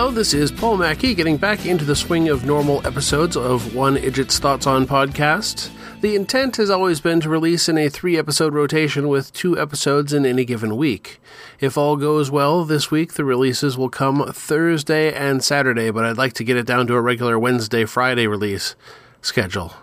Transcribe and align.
Hello, 0.00 0.10
this 0.10 0.32
is 0.32 0.50
Paul 0.50 0.78
Mackey 0.78 1.14
getting 1.14 1.36
back 1.36 1.66
into 1.66 1.84
the 1.84 1.94
swing 1.94 2.30
of 2.30 2.46
normal 2.46 2.80
episodes 2.86 3.36
of 3.36 3.74
One 3.74 3.98
Idjit's 3.98 4.38
Thoughts 4.38 4.66
on 4.66 4.86
podcast. 4.86 5.68
The 6.00 6.16
intent 6.16 6.56
has 6.56 6.70
always 6.70 7.02
been 7.02 7.20
to 7.20 7.28
release 7.28 7.68
in 7.68 7.76
a 7.76 7.90
three 7.90 8.16
episode 8.16 8.54
rotation 8.54 9.08
with 9.08 9.30
two 9.34 9.60
episodes 9.60 10.14
in 10.14 10.24
any 10.24 10.46
given 10.46 10.78
week. 10.78 11.20
If 11.60 11.76
all 11.76 11.96
goes 11.96 12.30
well, 12.30 12.64
this 12.64 12.90
week 12.90 13.12
the 13.12 13.26
releases 13.26 13.76
will 13.76 13.90
come 13.90 14.24
Thursday 14.32 15.12
and 15.12 15.44
Saturday, 15.44 15.90
but 15.90 16.06
I'd 16.06 16.16
like 16.16 16.32
to 16.32 16.44
get 16.44 16.56
it 16.56 16.64
down 16.64 16.86
to 16.86 16.94
a 16.94 17.02
regular 17.02 17.38
Wednesday 17.38 17.84
Friday 17.84 18.26
release 18.26 18.76
schedule. 19.20 19.74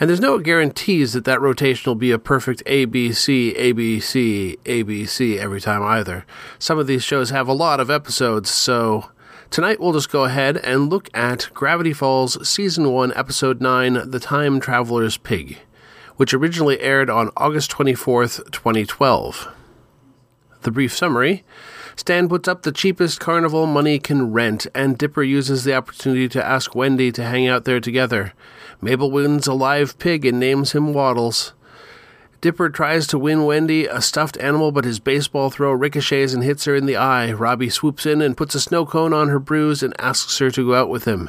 And 0.00 0.10
there's 0.10 0.18
no 0.18 0.40
guarantees 0.40 1.12
that 1.12 1.26
that 1.26 1.40
rotation 1.40 1.88
will 1.88 1.94
be 1.94 2.10
a 2.10 2.18
perfect 2.18 2.64
ABC, 2.66 3.56
ABC, 3.56 4.58
ABC 4.64 5.38
every 5.38 5.60
time 5.60 5.84
either. 5.84 6.26
Some 6.58 6.80
of 6.80 6.88
these 6.88 7.04
shows 7.04 7.30
have 7.30 7.46
a 7.46 7.52
lot 7.52 7.78
of 7.78 7.88
episodes, 7.88 8.50
so 8.50 9.10
tonight 9.50 9.80
we'll 9.80 9.92
just 9.92 10.12
go 10.12 10.24
ahead 10.24 10.56
and 10.58 10.88
look 10.88 11.08
at 11.12 11.50
Gravity 11.52 11.92
Falls 11.92 12.48
Season 12.48 12.90
1, 12.92 13.12
Episode 13.16 13.60
9 13.60 14.10
The 14.10 14.20
Time 14.20 14.60
Traveler's 14.60 15.16
Pig, 15.16 15.58
which 16.16 16.32
originally 16.32 16.80
aired 16.80 17.10
on 17.10 17.30
August 17.36 17.70
24th, 17.72 18.50
2012. 18.52 19.48
The 20.62 20.70
brief 20.70 20.96
summary 20.96 21.44
Stan 21.96 22.28
puts 22.28 22.48
up 22.48 22.62
the 22.62 22.72
cheapest 22.72 23.18
carnival 23.18 23.66
money 23.66 23.98
can 23.98 24.32
rent, 24.32 24.66
and 24.74 24.96
Dipper 24.96 25.22
uses 25.22 25.64
the 25.64 25.74
opportunity 25.74 26.28
to 26.28 26.44
ask 26.44 26.74
Wendy 26.74 27.10
to 27.12 27.24
hang 27.24 27.48
out 27.48 27.64
there 27.64 27.80
together. 27.80 28.32
Mabel 28.80 29.10
wins 29.10 29.46
a 29.46 29.52
live 29.52 29.98
pig 29.98 30.24
and 30.24 30.38
names 30.38 30.72
him 30.72 30.94
Waddles. 30.94 31.52
Dipper 32.40 32.70
tries 32.70 33.06
to 33.08 33.18
win 33.18 33.44
Wendy 33.44 33.84
a 33.84 34.00
stuffed 34.00 34.38
animal, 34.38 34.72
but 34.72 34.86
his 34.86 34.98
baseball 34.98 35.50
throw 35.50 35.72
ricochets 35.72 36.32
and 36.32 36.42
hits 36.42 36.64
her 36.64 36.74
in 36.74 36.86
the 36.86 36.96
eye. 36.96 37.32
Robbie 37.32 37.68
swoops 37.68 38.06
in 38.06 38.22
and 38.22 38.36
puts 38.36 38.54
a 38.54 38.60
snow 38.60 38.86
cone 38.86 39.12
on 39.12 39.28
her 39.28 39.38
bruise 39.38 39.82
and 39.82 39.94
asks 40.00 40.38
her 40.38 40.50
to 40.50 40.66
go 40.66 40.74
out 40.74 40.88
with 40.88 41.04
him. 41.04 41.28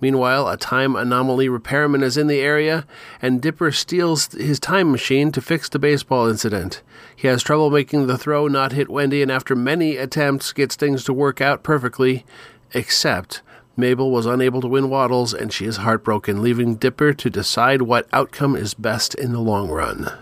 Meanwhile, 0.00 0.48
a 0.48 0.56
time 0.56 0.94
anomaly 0.94 1.48
repairman 1.48 2.04
is 2.04 2.16
in 2.16 2.28
the 2.28 2.40
area, 2.40 2.86
and 3.20 3.42
Dipper 3.42 3.72
steals 3.72 4.30
his 4.32 4.60
time 4.60 4.92
machine 4.92 5.32
to 5.32 5.40
fix 5.40 5.68
the 5.68 5.80
baseball 5.80 6.28
incident. 6.28 6.82
He 7.16 7.26
has 7.26 7.42
trouble 7.42 7.70
making 7.70 8.06
the 8.06 8.18
throw 8.18 8.46
not 8.46 8.72
hit 8.72 8.88
Wendy, 8.88 9.22
and 9.22 9.32
after 9.32 9.56
many 9.56 9.96
attempts, 9.96 10.52
gets 10.52 10.76
things 10.76 11.02
to 11.04 11.12
work 11.12 11.40
out 11.40 11.64
perfectly, 11.64 12.24
except 12.72 13.42
Mabel 13.76 14.12
was 14.12 14.26
unable 14.26 14.60
to 14.60 14.68
win 14.68 14.88
Waddles, 14.88 15.34
and 15.34 15.52
she 15.52 15.64
is 15.64 15.78
heartbroken, 15.78 16.42
leaving 16.42 16.76
Dipper 16.76 17.12
to 17.12 17.30
decide 17.30 17.82
what 17.82 18.06
outcome 18.12 18.54
is 18.54 18.74
best 18.74 19.16
in 19.16 19.32
the 19.32 19.40
long 19.40 19.68
run. 19.68 20.12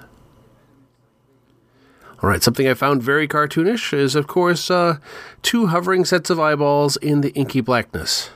All 2.22 2.28
right, 2.28 2.42
something 2.42 2.68
I 2.68 2.74
found 2.74 3.02
very 3.02 3.26
cartoonish 3.26 3.92
is, 3.92 4.14
of 4.14 4.26
course, 4.28 4.70
uh, 4.70 4.98
two 5.42 5.66
hovering 5.66 6.04
sets 6.04 6.30
of 6.30 6.38
eyeballs 6.38 6.96
in 6.96 7.20
the 7.20 7.30
inky 7.30 7.60
blackness. 7.60 8.30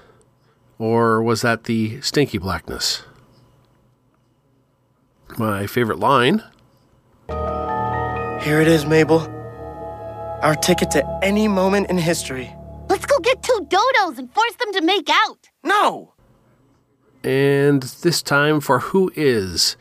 Or 0.79 1.23
was 1.23 1.43
that 1.43 1.65
the 1.65 2.01
stinky 2.01 2.39
blackness? 2.39 3.05
My 5.39 5.67
favorite 5.67 5.99
line 5.99 6.43
Here 7.29 8.61
it 8.61 8.69
is, 8.69 8.87
Mabel. 8.87 9.21
Our 10.43 10.57
ticket 10.57 10.91
to 10.93 11.21
any 11.23 11.47
moment 11.47 11.89
in 11.89 11.99
history. 11.99 12.53
Let's 12.89 13.07
go 13.07 13.19
get 13.21 13.43
two 13.43 13.67
dodos 13.69 14.19
and 14.19 14.33
force 14.33 14.55
them 14.57 14.73
to 14.73 14.81
make 14.83 15.09
out. 15.09 15.49
No! 15.63 16.15
and 17.27 17.83
this 17.83 18.23
time 18.23 18.61
for 18.61 18.79
Who 18.79 19.11
Is. 19.17 19.77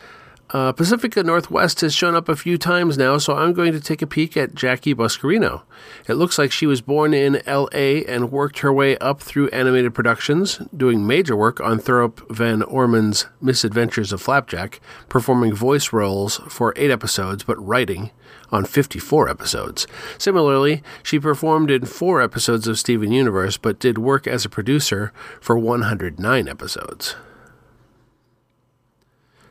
Uh, 0.55 0.71
Pacifica 0.71 1.21
Northwest 1.21 1.81
has 1.81 1.93
shown 1.93 2.15
up 2.15 2.29
a 2.29 2.35
few 2.37 2.57
times 2.57 2.97
now, 2.97 3.17
so 3.17 3.35
I'm 3.35 3.51
going 3.51 3.73
to 3.73 3.79
take 3.81 4.01
a 4.01 4.07
peek 4.07 4.37
at 4.37 4.55
Jackie 4.55 4.95
Buscarino. 4.95 5.63
It 6.07 6.13
looks 6.13 6.37
like 6.37 6.49
she 6.53 6.65
was 6.65 6.79
born 6.79 7.13
in 7.13 7.41
LA 7.45 8.05
and 8.07 8.31
worked 8.31 8.59
her 8.59 8.71
way 8.71 8.97
up 8.99 9.19
through 9.19 9.49
animated 9.49 9.93
productions, 9.93 10.61
doing 10.73 11.05
major 11.05 11.35
work 11.35 11.59
on 11.59 11.77
Thurop 11.77 12.33
Van 12.33 12.63
Orman's 12.63 13.25
Misadventures 13.41 14.13
of 14.13 14.21
Flapjack, 14.21 14.79
performing 15.09 15.53
voice 15.53 15.91
roles 15.91 16.37
for 16.47 16.71
eight 16.77 16.89
episodes, 16.89 17.43
but 17.43 17.61
writing 17.61 18.11
on 18.49 18.63
54 18.63 19.27
episodes. 19.27 19.87
Similarly, 20.17 20.81
she 21.03 21.19
performed 21.19 21.69
in 21.69 21.83
four 21.83 22.21
episodes 22.21 22.65
of 22.65 22.79
Steven 22.79 23.11
Universe, 23.11 23.57
but 23.57 23.77
did 23.77 23.97
work 23.97 24.25
as 24.25 24.45
a 24.45 24.49
producer 24.49 25.11
for 25.41 25.57
109 25.57 26.47
episodes. 26.47 27.17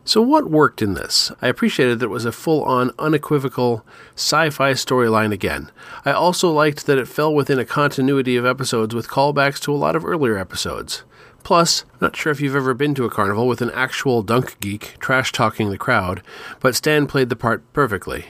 So, 0.06 0.20
what 0.20 0.50
worked 0.50 0.82
in 0.82 0.92
this? 0.92 1.32
I 1.40 1.48
appreciated 1.48 1.98
that 1.98 2.06
it 2.06 2.10
was 2.10 2.26
a 2.26 2.32
full 2.32 2.62
on, 2.64 2.92
unequivocal 2.98 3.86
sci 4.14 4.50
fi 4.50 4.72
storyline 4.72 5.32
again. 5.32 5.70
I 6.04 6.12
also 6.12 6.50
liked 6.52 6.84
that 6.84 6.98
it 6.98 7.08
fell 7.08 7.34
within 7.34 7.58
a 7.58 7.64
continuity 7.64 8.36
of 8.36 8.44
episodes 8.44 8.94
with 8.94 9.08
callbacks 9.08 9.58
to 9.60 9.72
a 9.72 9.76
lot 9.76 9.96
of 9.96 10.04
earlier 10.04 10.36
episodes. 10.36 11.04
Plus, 11.42 11.86
not 12.02 12.16
sure 12.16 12.30
if 12.30 12.42
you've 12.42 12.54
ever 12.54 12.74
been 12.74 12.94
to 12.94 13.06
a 13.06 13.10
carnival 13.10 13.48
with 13.48 13.62
an 13.62 13.70
actual 13.70 14.22
dunk 14.22 14.60
geek 14.60 14.96
trash 14.98 15.32
talking 15.32 15.70
the 15.70 15.78
crowd, 15.78 16.22
but 16.60 16.74
Stan 16.74 17.06
played 17.06 17.30
the 17.30 17.36
part 17.36 17.62
perfectly. 17.72 18.26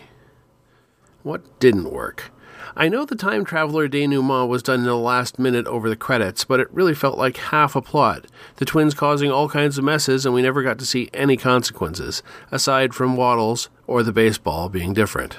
What 1.24 1.58
didn't 1.58 1.92
work? 1.92 2.30
I 2.76 2.88
know 2.88 3.04
the 3.04 3.14
time 3.14 3.44
traveler 3.44 3.88
denouement 3.88 4.48
was 4.48 4.62
done 4.62 4.80
in 4.80 4.86
the 4.86 4.96
last 4.96 5.38
minute 5.38 5.66
over 5.66 5.88
the 5.88 5.96
credits, 5.96 6.44
but 6.44 6.60
it 6.60 6.72
really 6.72 6.94
felt 6.94 7.18
like 7.18 7.36
half 7.36 7.76
a 7.76 7.82
plot. 7.82 8.26
The 8.56 8.64
twins 8.64 8.94
causing 8.94 9.30
all 9.30 9.48
kinds 9.48 9.78
of 9.78 9.84
messes, 9.84 10.24
and 10.24 10.34
we 10.34 10.42
never 10.42 10.62
got 10.62 10.78
to 10.78 10.86
see 10.86 11.10
any 11.12 11.36
consequences, 11.36 12.22
aside 12.50 12.94
from 12.94 13.16
Waddles 13.16 13.68
or 13.86 14.02
the 14.02 14.12
baseball 14.12 14.68
being 14.68 14.92
different. 14.92 15.38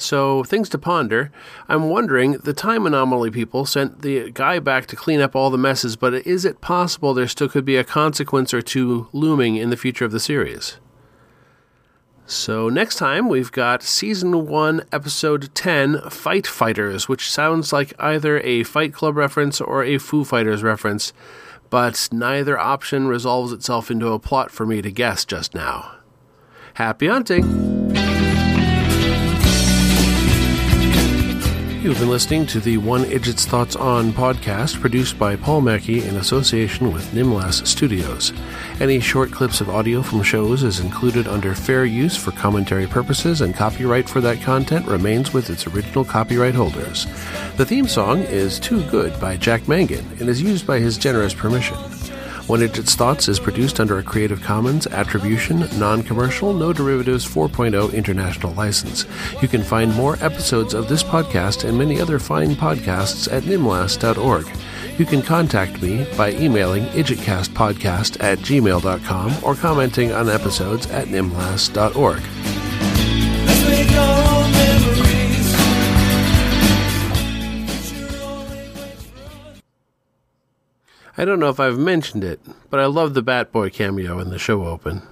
So, 0.00 0.44
things 0.44 0.68
to 0.68 0.78
ponder. 0.78 1.32
I'm 1.68 1.88
wondering 1.88 2.32
the 2.32 2.52
time 2.52 2.86
anomaly 2.86 3.32
people 3.32 3.66
sent 3.66 4.02
the 4.02 4.30
guy 4.30 4.60
back 4.60 4.86
to 4.86 4.96
clean 4.96 5.20
up 5.20 5.34
all 5.34 5.50
the 5.50 5.58
messes, 5.58 5.96
but 5.96 6.14
is 6.14 6.44
it 6.44 6.60
possible 6.60 7.12
there 7.12 7.26
still 7.26 7.48
could 7.48 7.64
be 7.64 7.76
a 7.76 7.82
consequence 7.82 8.54
or 8.54 8.62
two 8.62 9.08
looming 9.12 9.56
in 9.56 9.70
the 9.70 9.76
future 9.76 10.04
of 10.04 10.12
the 10.12 10.20
series? 10.20 10.78
So, 12.30 12.68
next 12.68 12.96
time 12.96 13.30
we've 13.30 13.50
got 13.50 13.82
Season 13.82 14.46
1, 14.46 14.82
Episode 14.92 15.48
10 15.54 16.10
Fight 16.10 16.46
Fighters, 16.46 17.08
which 17.08 17.30
sounds 17.30 17.72
like 17.72 17.94
either 17.98 18.38
a 18.40 18.64
Fight 18.64 18.92
Club 18.92 19.16
reference 19.16 19.62
or 19.62 19.82
a 19.82 19.96
Foo 19.96 20.26
Fighters 20.26 20.62
reference, 20.62 21.14
but 21.70 22.06
neither 22.12 22.58
option 22.58 23.08
resolves 23.08 23.50
itself 23.50 23.90
into 23.90 24.12
a 24.12 24.18
plot 24.18 24.50
for 24.50 24.66
me 24.66 24.82
to 24.82 24.92
guess 24.92 25.24
just 25.24 25.54
now. 25.54 25.96
Happy 26.74 27.06
hunting! 27.06 27.77
You've 31.88 32.00
been 32.00 32.10
listening 32.10 32.44
to 32.48 32.60
the 32.60 32.76
One 32.76 33.04
Idjit's 33.04 33.46
Thoughts 33.46 33.74
On 33.74 34.12
podcast 34.12 34.78
produced 34.78 35.18
by 35.18 35.36
Paul 35.36 35.62
Mackey 35.62 36.04
in 36.04 36.16
association 36.16 36.92
with 36.92 37.12
Nimlas 37.12 37.66
Studios. 37.66 38.34
Any 38.78 39.00
short 39.00 39.32
clips 39.32 39.62
of 39.62 39.70
audio 39.70 40.02
from 40.02 40.22
shows 40.22 40.64
is 40.64 40.80
included 40.80 41.26
under 41.26 41.54
fair 41.54 41.86
use 41.86 42.14
for 42.14 42.30
commentary 42.32 42.86
purposes, 42.86 43.40
and 43.40 43.54
copyright 43.54 44.06
for 44.06 44.20
that 44.20 44.42
content 44.42 44.86
remains 44.86 45.32
with 45.32 45.48
its 45.48 45.66
original 45.66 46.04
copyright 46.04 46.54
holders. 46.54 47.06
The 47.56 47.64
theme 47.64 47.88
song 47.88 48.18
is 48.20 48.60
Too 48.60 48.82
Good 48.90 49.18
by 49.18 49.38
Jack 49.38 49.66
Mangan 49.66 50.04
and 50.20 50.28
is 50.28 50.42
used 50.42 50.66
by 50.66 50.80
his 50.80 50.98
generous 50.98 51.32
permission. 51.32 51.78
One 52.48 52.60
Idjit's 52.60 52.94
Thoughts 52.94 53.28
is 53.28 53.38
produced 53.38 53.78
under 53.78 53.98
a 53.98 54.02
Creative 54.02 54.40
Commons 54.40 54.86
Attribution, 54.86 55.68
Non 55.78 56.02
Commercial, 56.02 56.54
No 56.54 56.72
Derivatives 56.72 57.26
4.0 57.26 57.92
international 57.92 58.54
license. 58.54 59.04
You 59.42 59.48
can 59.48 59.62
find 59.62 59.94
more 59.94 60.16
episodes 60.22 60.72
of 60.72 60.88
this 60.88 61.02
podcast 61.02 61.68
and 61.68 61.76
many 61.76 62.00
other 62.00 62.18
fine 62.18 62.52
podcasts 62.52 63.30
at 63.30 63.42
nimlas.org. 63.42 64.46
You 64.98 65.04
can 65.04 65.20
contact 65.20 65.82
me 65.82 66.06
by 66.16 66.30
emailing 66.32 66.84
idjitcastpodcast 66.86 68.22
at 68.22 68.38
gmail.com 68.38 69.34
or 69.44 69.54
commenting 69.54 70.12
on 70.12 70.30
episodes 70.30 70.86
at 70.86 71.08
nimlas.org. 71.08 72.22
I 81.18 81.24
don't 81.24 81.40
know 81.40 81.48
if 81.48 81.58
I've 81.58 81.78
mentioned 81.78 82.22
it, 82.22 82.38
but 82.70 82.78
I 82.78 82.86
love 82.86 83.12
the 83.12 83.24
Batboy 83.24 83.72
cameo 83.72 84.20
in 84.20 84.30
the 84.30 84.38
show 84.38 84.64
open. 84.64 85.02